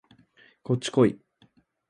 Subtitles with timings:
[0.63, 1.21] こっちこい